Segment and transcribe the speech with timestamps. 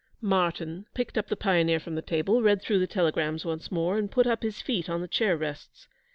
[0.19, 4.09] Martyn picked up the Pioneer from the table, read through the telegrams once more, and
[4.09, 5.87] put up his feet on the chair rests.